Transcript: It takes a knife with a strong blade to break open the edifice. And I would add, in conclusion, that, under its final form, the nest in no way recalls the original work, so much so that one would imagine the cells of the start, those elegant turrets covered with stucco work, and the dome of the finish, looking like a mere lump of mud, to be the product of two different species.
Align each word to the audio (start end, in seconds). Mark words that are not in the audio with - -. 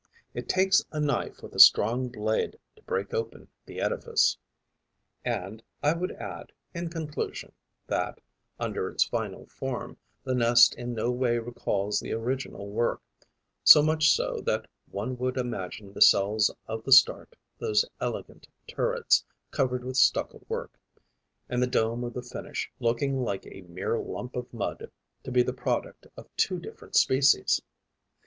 It 0.33 0.49
takes 0.49 0.83
a 0.91 0.99
knife 0.99 1.43
with 1.43 1.53
a 1.53 1.59
strong 1.59 2.09
blade 2.09 2.57
to 2.75 2.81
break 2.81 3.13
open 3.13 3.49
the 3.67 3.79
edifice. 3.79 4.35
And 5.23 5.61
I 5.83 5.93
would 5.93 6.11
add, 6.13 6.51
in 6.73 6.89
conclusion, 6.89 7.51
that, 7.85 8.19
under 8.59 8.89
its 8.89 9.03
final 9.03 9.45
form, 9.45 9.97
the 10.23 10.33
nest 10.33 10.73
in 10.73 10.95
no 10.95 11.11
way 11.11 11.37
recalls 11.37 11.99
the 11.99 12.13
original 12.13 12.67
work, 12.67 13.03
so 13.63 13.83
much 13.83 14.09
so 14.11 14.41
that 14.47 14.67
one 14.89 15.17
would 15.19 15.37
imagine 15.37 15.93
the 15.93 16.01
cells 16.01 16.49
of 16.65 16.83
the 16.83 16.91
start, 16.91 17.35
those 17.59 17.85
elegant 17.99 18.47
turrets 18.65 19.23
covered 19.51 19.83
with 19.83 19.97
stucco 19.97 20.41
work, 20.49 20.79
and 21.47 21.61
the 21.61 21.67
dome 21.67 22.03
of 22.03 22.15
the 22.15 22.23
finish, 22.23 22.71
looking 22.79 23.21
like 23.21 23.45
a 23.45 23.61
mere 23.67 23.99
lump 23.99 24.35
of 24.35 24.51
mud, 24.51 24.89
to 25.23 25.31
be 25.31 25.43
the 25.43 25.53
product 25.53 26.07
of 26.17 26.27
two 26.37 26.57
different 26.59 26.95
species. 26.95 27.61